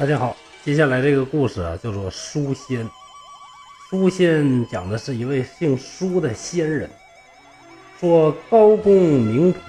[0.00, 0.34] 大家好，
[0.64, 2.88] 接下来这个故事啊，叫做书仙。
[3.90, 6.88] 书仙讲的是一位姓苏的仙人，
[7.98, 9.60] 说高公明图。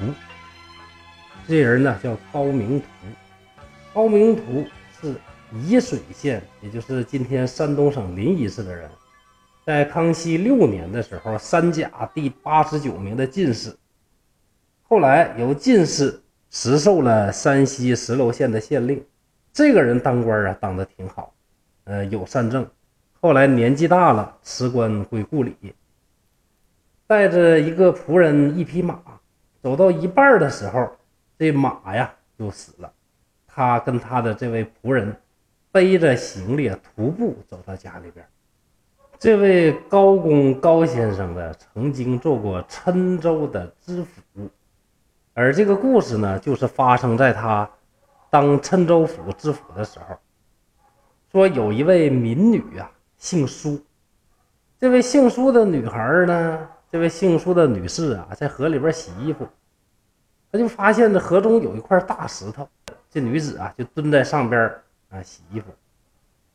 [1.49, 2.85] 这人呢叫高明图，
[3.93, 4.65] 高明图
[5.01, 5.13] 是
[5.53, 8.89] 沂水县，也就是今天山东省临沂市的人，
[9.65, 13.75] 在康熙六年的时候，三甲第八十九名的进士，
[14.83, 19.03] 后来由进士实授了山西石楼县的县令。
[19.53, 21.33] 这个人当官啊，当的挺好，
[21.83, 22.65] 呃，有善政。
[23.19, 25.75] 后来年纪大了，辞官归故里，
[27.05, 28.97] 带着一个仆人、一匹马，
[29.61, 30.89] 走到一半的时候，
[31.37, 32.91] 这马呀就死了。
[33.45, 35.13] 他跟他的这位仆人
[35.69, 38.25] 背着行李徒步走到家里边。
[39.19, 44.49] 这位高公高先生呢，曾经做过郴州的知府，
[45.33, 47.69] 而这个故事呢，就是发生在他。
[48.31, 50.17] 当郴州府知府的时候，
[51.33, 53.77] 说有一位民女啊，姓苏。
[54.79, 59.45] 这位姓苏的女孩呢，这位姓苏的女士啊，在河里边洗衣服，
[60.49, 62.65] 她就发现这河中有一块大石头。
[63.09, 64.61] 这女子啊，就蹲在上边
[65.09, 65.65] 啊洗衣服，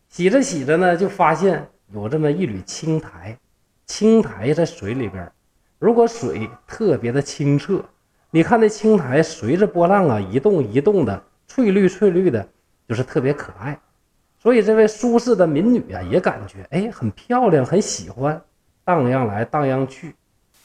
[0.08, 3.38] 洗着洗着呢，就发现有这么一缕青苔。
[3.84, 5.30] 青苔在水里边，
[5.78, 7.84] 如果水特别的清澈，
[8.30, 11.22] 你看那青苔随着波浪啊一动一动的。
[11.56, 12.46] 翠绿翠绿的，
[12.86, 13.80] 就是特别可爱，
[14.38, 18.38] 所以这位苏氏的民女啊，也感觉哎很漂亮，很喜欢，
[18.84, 20.14] 荡漾来荡漾去。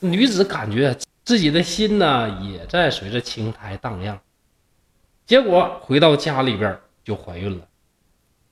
[0.02, 4.20] 女子感觉自己的心呢，也在随着青苔荡漾。
[5.26, 7.66] 结果回到家里边就怀孕了，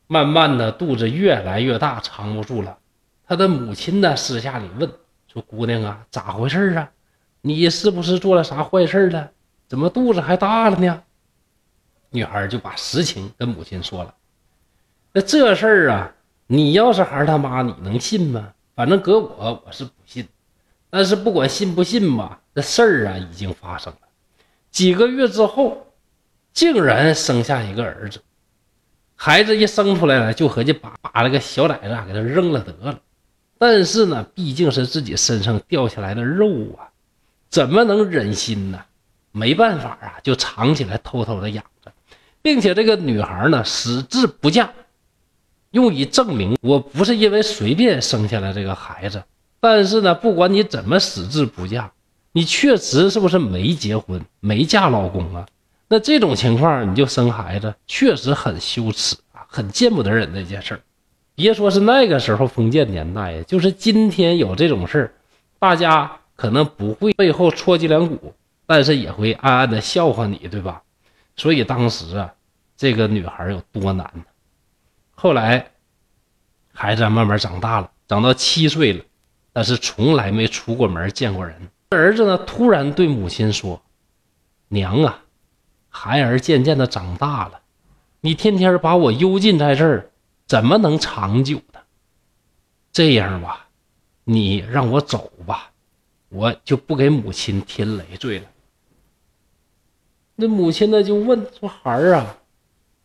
[0.08, 2.78] 慢慢的肚子越来越大，藏不住了。
[3.28, 4.90] 她的母亲呢，私下里问
[5.28, 6.90] 说：“姑娘啊，咋回事啊？
[7.42, 9.32] 你是不是做了啥坏事了？
[9.68, 11.04] 怎么肚子还大了呢？”
[12.10, 14.14] 女孩就把实情跟母亲说了。
[15.14, 16.12] 那这事儿啊，
[16.48, 18.54] 你要是孩他妈，你能信吗？
[18.76, 20.28] 反正搁我，我是不信。
[20.90, 24.00] 但是不管信不信吧，这事儿啊已经发生了。
[24.72, 25.88] 几个月之后，
[26.54, 28.22] 竟然生下一个儿子。
[29.16, 33.00] 孩子一生出来了，就合计把把那个小崽子给他扔了得了。
[33.58, 36.90] 但是呢，毕竟是自己身上掉下来的肉啊，
[37.50, 38.84] 怎么能忍心呢？
[39.32, 41.64] 没办法啊，就藏起来，偷偷的养。
[42.42, 44.70] 并且这个女孩呢，矢志不嫁，
[45.72, 49.24] 用以证明我不是因为随便生下来这个孩子。
[49.60, 51.92] 但是呢，不管你怎么矢志不嫁，
[52.32, 55.46] 你确实是不是没结婚、没嫁老公啊？
[55.90, 60.80] 那这种情况你就生孩子，确实很羞耻啊，很见不得人的一件事儿。
[61.36, 65.12] 别说是那个时候封建年代，就是今天有这种事儿，
[65.58, 68.34] 大家可能不会背后戳脊梁骨，
[68.66, 70.82] 但是也会暗暗的笑话你，对吧？
[71.40, 72.34] 所以当时啊，
[72.76, 74.26] 这个女孩有多难呢？
[75.16, 75.72] 后来，
[76.74, 79.06] 孩子慢慢长大了，长到七岁了，
[79.54, 81.56] 但是从来没出过门见过人。
[81.92, 83.82] 儿子呢，突然对母亲说
[84.68, 85.24] ：“娘啊，
[85.88, 87.62] 孩儿渐渐的长大了，
[88.20, 90.12] 你天天把我幽禁在这儿，
[90.46, 91.80] 怎么能长久呢？
[92.92, 93.68] 这样吧，
[94.26, 95.72] 你让我走吧，
[96.28, 98.46] 我就不给母亲添累赘了。”
[100.42, 102.38] 那母亲呢就问说：“孩儿啊，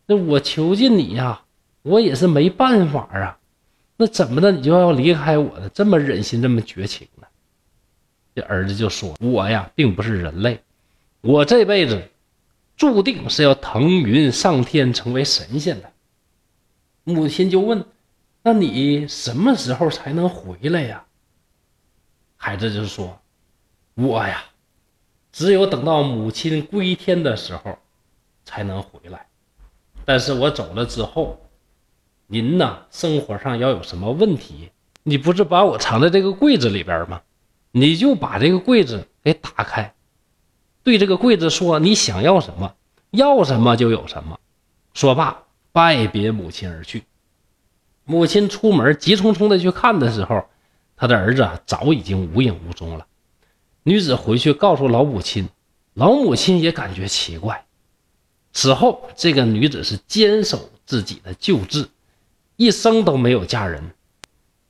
[0.05, 1.41] 那我囚禁你呀，
[1.81, 3.37] 我也是没办法啊，
[3.97, 5.69] 那怎么的你就要离开我呢？
[5.73, 7.27] 这么忍心，这么绝情呢？”
[8.33, 10.61] 这儿子就说：“我呀，并不是人类，
[11.19, 12.09] 我这辈子
[12.77, 15.91] 注定是要腾云上天，成为神仙的。”
[17.03, 17.83] 母亲就问
[18.43, 21.03] ：“那你什么时候才能回来呀？”
[22.37, 23.19] 孩子就说
[23.95, 24.41] ：“我呀。”
[25.35, 27.77] 只有等到母亲归天的时候，
[28.45, 29.27] 才能回来。
[30.05, 31.41] 但是我走了之后，
[32.25, 34.71] 您呐，生活上要有什么问题，
[35.03, 37.21] 你不是把我藏在这个柜子里边吗？
[37.71, 39.93] 你就把这个柜子给打开，
[40.83, 42.73] 对这个柜子说你想要什么，
[43.11, 44.39] 要什么就有什么。
[44.93, 45.43] 说罢，
[45.73, 47.03] 拜别母亲而去。
[48.05, 50.45] 母亲出门急匆匆的去看的时候，
[50.95, 53.05] 他的儿子早已经无影无踪了。
[53.87, 55.47] 女子回去告诉老母亲，
[55.93, 57.65] 老母亲也感觉奇怪。
[58.51, 61.87] 此后，这个女子是坚守自己的旧制，
[62.55, 63.91] 一生都没有嫁人。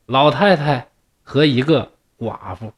[0.06, 0.90] 老太太
[1.24, 2.74] 和一个寡妇，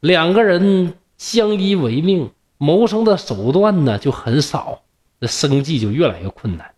[0.00, 4.82] 两个人相依为命，谋生的手段呢就很少，
[5.20, 6.74] 这生计就越来越困难。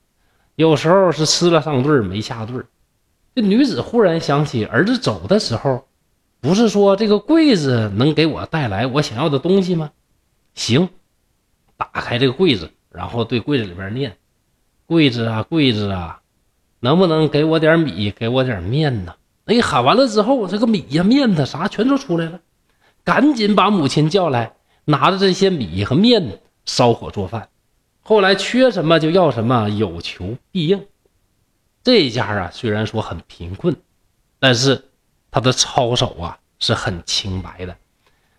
[0.56, 2.66] 有时候是吃了上顿没下顿。
[3.34, 5.86] 这女子忽然想起儿子走的时候。
[6.40, 9.92] 不是说这个柜子能给我带来我想要的东西吗？
[10.54, 10.88] 行，
[11.76, 14.16] 打开这个柜子，然后对柜子里边念
[14.86, 16.22] ：“柜子啊，柜子啊，
[16.80, 19.14] 能不能给我点米，给我点面呢？
[19.44, 22.40] 哎，喊完了之后，这个米呀、面的啥全都出来了，
[23.04, 24.54] 赶紧把母亲叫来，
[24.84, 27.48] 拿着这些米和面烧火做饭。
[28.00, 30.86] 后来缺什么就要什么，有求必应。
[31.82, 33.76] 这家啊，虽然说很贫困，
[34.38, 34.89] 但是
[35.30, 37.76] 他的操守啊是很清白的。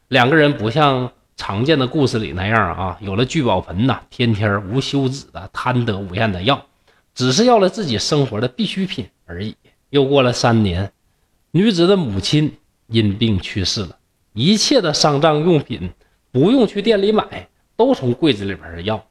[0.08, 6.66] 两个人不像常见的故事里那样啊，有了聚宝盆呐，天天无休止的贪得无厌的要，
[7.16, 9.56] 只是要了自己生活的必需品而已。
[9.90, 10.92] 又过了三年，
[11.52, 12.58] 女子的母亲
[12.88, 13.98] 因病去世了，
[14.34, 15.92] 一切的丧葬用品
[16.32, 19.04] 不用去店里买，都从柜子里边要。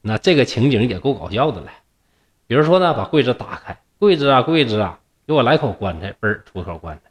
[0.00, 1.72] 那这个情景也够搞笑的了。
[2.46, 7.10] 比如说呢，把柜子打开，柜子啊柜子啊，给我来口棺材，嘣儿出口棺材；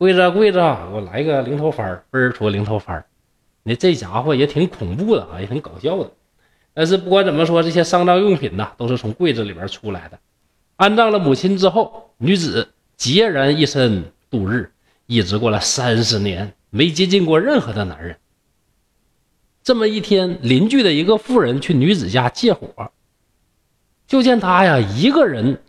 [0.00, 3.04] 柜子啊柜子，我来个零头翻儿，嘣儿出零头翻儿。
[3.62, 6.10] 你这家伙也挺恐怖的啊，也挺搞笑的。
[6.72, 10.18] 但是不管怎么说，这些丧葬用品呐，都是从柜子里边出来的。
[10.76, 14.72] 安葬了母亲之后，女子孑然一身度日，
[15.04, 18.16] 一直过了三十年，没接近过任何的男人。
[19.62, 22.90] 这么一天，邻居的一个妇人去女子家借火。
[24.06, 25.60] 就见他呀，一个人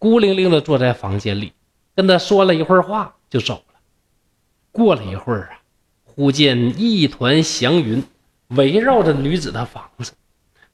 [0.00, 1.52] 孤零零的坐在房间里，
[1.94, 3.62] 跟他说了一会儿话，就走。
[4.76, 5.64] 过了一会儿啊，
[6.04, 8.04] 忽见一团祥云
[8.48, 10.12] 围绕着女子的房子，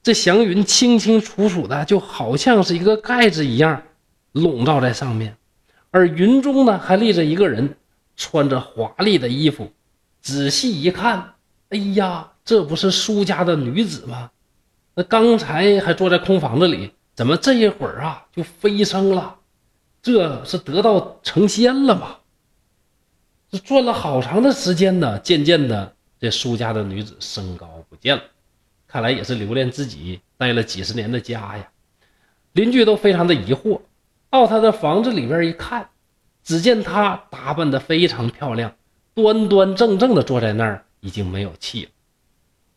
[0.02, 3.84] 这祥云清清楚楚的，就好像是一个盖子一样
[4.32, 5.37] 笼罩在上面。
[5.93, 7.76] 而云中呢，还立着一个人，
[8.16, 9.70] 穿着华丽的衣服。
[10.20, 11.34] 仔细一看，
[11.69, 14.32] 哎呀，这不是苏家的女子吗？
[14.96, 16.90] 那刚才还坐在空房子里。
[17.14, 19.37] 怎么这一会儿啊就飞升了？
[20.02, 22.16] 这是得道成仙了吗？
[23.52, 28.22] 这转了好长的时间呢，渐渐的，这苏家的女子身高不见了，
[28.88, 31.70] 看来也是留恋自己待了几十年的家呀。
[32.52, 33.82] 邻居都非常的疑惑，
[34.31, 35.90] 到他的房子里边一看，
[36.43, 38.75] 只见她打扮的非常漂亮，
[39.12, 41.90] 端端正正的坐在那儿，已经没有气了。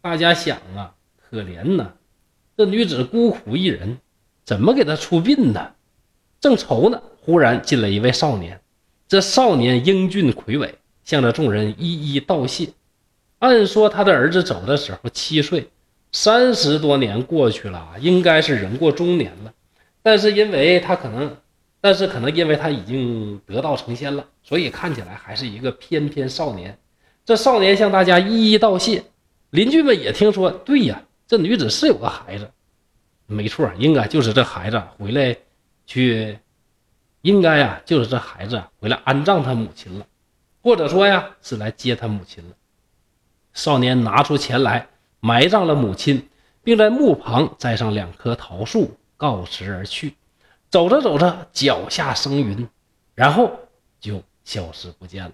[0.01, 1.93] 大家想啊，可怜呐，
[2.57, 3.97] 这女子孤苦一人。
[4.43, 5.71] 怎么给他出殡呢？
[6.41, 8.59] 正愁呢，忽然进来一位少年。
[9.07, 12.69] 这少年英俊魁伟，向着众人一一道谢。
[13.39, 15.69] 按说他的儿子走的时候七岁，
[16.11, 19.53] 三十多年过去了，应该是人过中年了。
[20.01, 21.37] 但是因为他可能，
[21.81, 26.77] 但是可能因为他已经得道成仙了，所以看起来还是一个翩翩少年。
[27.23, 29.03] 这少年向大家一一道谢。
[29.51, 32.49] 邻居们也听说，对呀，这女子是有个孩子。
[33.27, 35.35] 没错，应该就是这孩子回来
[35.85, 36.37] 去，
[37.25, 40.05] 应该呀，就是这孩子回来安葬他母亲了，
[40.61, 42.55] 或者说呀，是来接他母亲了。
[43.51, 44.89] 少年拿出钱来
[45.21, 46.29] 埋葬了母亲，
[46.63, 50.13] 并在墓旁栽上两棵桃树，告辞而去。
[50.69, 52.69] 走着走着，脚下生云，
[53.15, 53.51] 然后
[53.99, 55.31] 就消失不见了。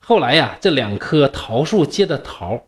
[0.00, 2.66] 后来呀，这两棵桃树结的桃，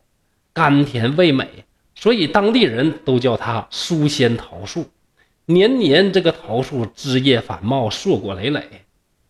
[0.55, 1.67] 甘甜味美。
[1.95, 4.89] 所以当地人都叫它书仙桃树，
[5.47, 8.63] 年年这个桃树枝叶繁茂，硕果累累。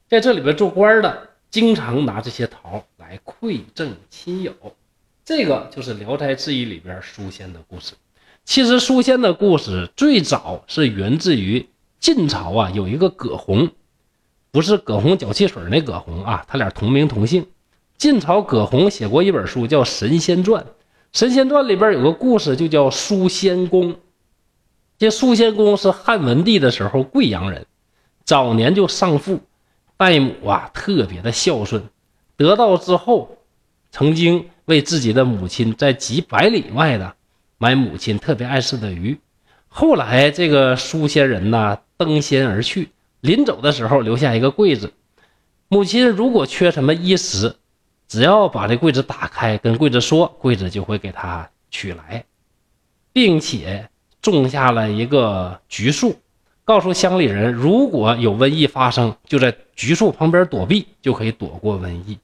[0.09, 4.53] 在这里边做官的，经常拿这些桃来馈赠亲友。
[5.25, 7.95] 这个就是《聊斋志异》里边书仙的故事。
[8.45, 11.69] 其实书仙的故事最早是源自于
[12.01, 13.71] 晋朝啊，有一个葛洪，
[14.51, 17.47] 不是葛洪脚汽水那葛洪啊，他俩同名同姓。
[17.97, 20.63] 晋朝葛洪写过一本书叫《神仙传》。
[21.13, 23.95] 《神仙传》里边有个故事，就叫书仙公。
[25.01, 27.65] 这苏仙公是汉文帝的时候贵阳人，
[28.27, 29.41] 早年就丧父，
[29.97, 31.85] 代母啊特别的孝顺。
[32.37, 33.39] 得道之后，
[33.91, 37.15] 曾经为自己的母亲在几百里外的
[37.57, 39.19] 买母亲特别爱吃的鱼。
[39.69, 42.91] 后来这个苏仙人呢登仙而去，
[43.23, 44.93] 临走的时候留下一个柜子，
[45.69, 47.57] 母亲如果缺什么衣食。
[48.07, 52.25] 只要把这柜子打开，跟柜子说，柜子就会给他取来，
[53.15, 53.89] 并且
[54.23, 56.17] 种下了一个橘树，
[56.65, 62.19] 告诉乡里人，如果有瘟疫发生，就在橘树旁边躲避，就可以躲过瘟疫。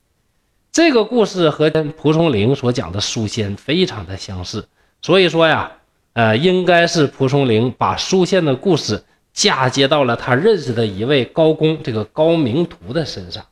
[0.72, 4.68] 这个故事和蒲松龄所讲的书仙非常的相似，
[5.00, 5.72] 所以说呀，
[6.12, 13.44] 呃，应该是蒲松龄把书仙的故事嫁接到了他认识的一位高公这个高明图的身上。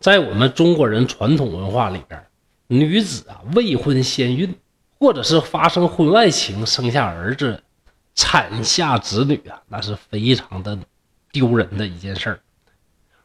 [0.00, 2.20] 在我们中国人传统文化里边，
[2.66, 4.54] 女子啊未婚先孕，
[4.98, 7.62] 或者是发生婚外情生下儿子，
[8.16, 10.76] 产下子女啊，那是非常的
[11.30, 12.40] 丢人的一件事儿。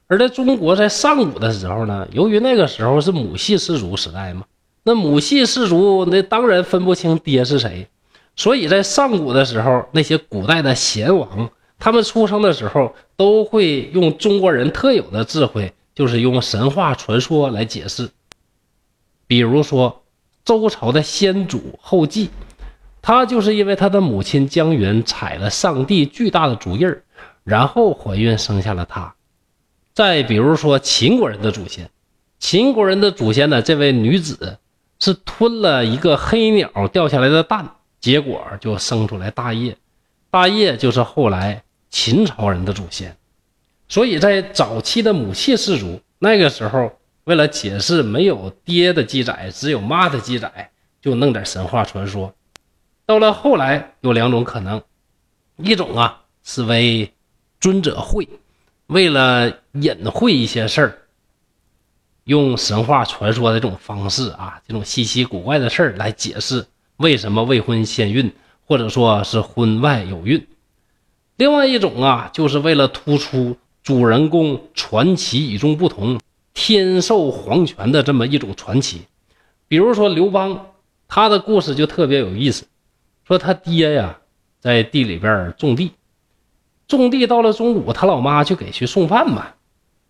[0.06, 4.46] 而在中国，在上古的时候呢，由于那个时候是母系氏族时代嘛，
[4.84, 7.88] 那母系氏族那当然分不清爹是谁，
[8.36, 18.10] 所以在上古的时候，那些古代的贤王他们出生的时候都会用中国人特有的智慧，就是用神话传说来解释。
[19.28, 20.04] 比如说，
[20.44, 22.30] 周朝的先祖后稷，
[23.02, 26.96] 他就是因为他的母亲姜云踩了上帝巨大的足印
[27.44, 29.16] 然后怀孕生下了他。
[29.94, 31.90] 再比如说，秦国人的祖先，
[32.40, 34.58] 秦国人的祖先呢，这位女子
[35.00, 39.76] 是吞了一个黑鸟掉下来的蛋，结果就生出来大业，
[40.30, 41.64] 大业就是后来。
[41.94, 43.18] 秦朝人的祖先，
[43.90, 46.90] 所以在早期的母系氏族，那个时候
[47.26, 52.34] 为了解释没有爹的记载，只有妈的记载，就弄点神话传说。
[53.06, 54.82] 到了后来有两种可能，
[55.58, 57.12] 一种啊是为
[57.60, 58.28] 尊者讳，
[58.88, 60.98] 为了隐晦一些事儿，
[62.24, 66.66] 用神话传说的这种方式啊，这种稀奇古怪的事儿来解释
[66.98, 68.32] 为什么未婚先孕，
[68.66, 70.48] 或者说是婚外有孕。
[71.36, 76.20] 另外一种啊，就是为了突出主人公传奇与众不同、
[76.54, 79.02] 天授皇权的这么一种传奇。
[79.68, 80.68] 比如说刘邦，
[81.08, 82.66] 他的故事就特别有意思。
[83.32, 84.18] 说他爹呀，
[84.60, 85.94] 在地里边种地，
[86.86, 89.48] 种地到了中午，他老妈就给去送饭嘛。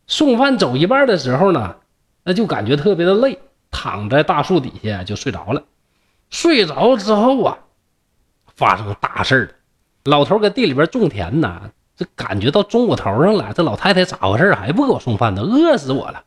[0.08, 1.76] 送饭走一半的时候呢，
[2.24, 3.38] 那就感觉特别的累，
[3.70, 5.62] 躺在大树底下就睡着了。
[6.32, 7.60] 睡着之后啊，
[8.56, 9.52] 发生大事了。
[10.06, 13.54] 老头搁地里边种田呢，这感觉到中午头上了。
[13.54, 14.56] 这老太太咋回事？
[14.56, 15.44] 还不给我送饭呢？
[15.44, 16.24] 饿死我了！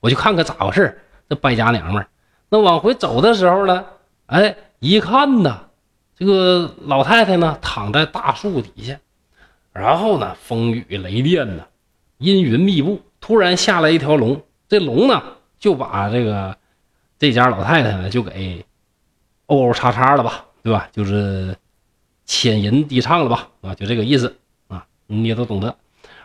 [0.00, 1.00] 我去看看咋回事。
[1.26, 2.06] 这败家娘们，
[2.50, 3.86] 那往回走的时候呢，
[4.26, 5.68] 哎，一看呢，
[6.16, 8.98] 这个老太太呢躺在大树底下，
[9.72, 11.64] 然后呢，风雨雷电呢，
[12.18, 13.00] 阴云密布。
[13.20, 15.22] 突然下来一条龙，这龙呢
[15.58, 16.56] 就把这个
[17.18, 18.64] 这家老太太呢就给
[19.46, 20.88] 欧欧叉叉了吧，对吧？
[20.92, 21.56] 就是。
[22.26, 24.34] 浅吟低唱了吧，啊，就这个意思
[24.68, 25.76] 啊，你也都懂得。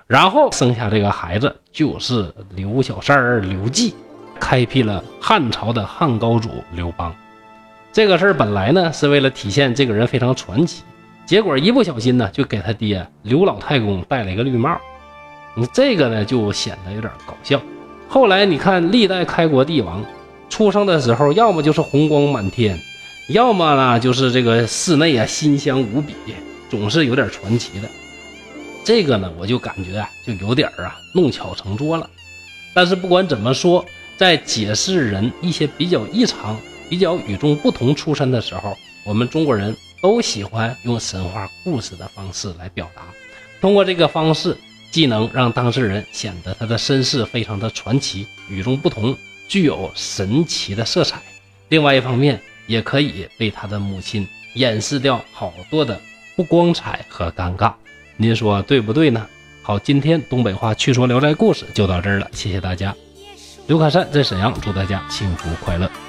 [0.07, 3.93] 然后生下这个孩子就是刘小三儿刘季，
[4.39, 7.13] 开辟了汉朝的汉高祖刘邦。
[7.91, 10.83] 这个事儿本来呢是为了体现这个人非常传奇，
[11.25, 14.79] 结果一不小心呢就给他爹刘老太公戴了一个绿帽。
[15.55, 17.61] 你这个呢就显得有点搞笑。
[18.07, 20.03] 后来你看历代开国帝王
[20.49, 22.79] 出生的时候，要么就是红光满天。
[23.29, 26.13] 要么呢，就是这个室内啊，馨香无比，
[26.69, 27.87] 总是有点传奇的。
[28.83, 32.09] 这个呢，我就感觉啊，就有点啊，弄巧成拙了。
[32.73, 33.85] 但是不管怎么说，
[34.17, 36.57] 在解释人一些比较异常、
[36.89, 43.03] 比较与众不同出身的时候，我们中国人都喜欢用神话故事的方式来表达。
[43.61, 44.57] 通过这个方式，
[44.91, 49.15] 既能让当事人显得他的身世非常的传奇、与众不同，
[49.47, 51.21] 具有神奇的色彩。
[51.67, 55.99] 另外一方面，也可以为他的母亲掩饰掉好多的
[56.35, 57.73] 不光彩和尴尬，
[58.17, 59.27] 您说对不对呢？
[59.61, 62.95] 好，今天东北话趣说聊斋故事就到这儿了，谢谢大家。
[63.67, 66.08] 刘卡山在沈阳，祝大家幸福快乐。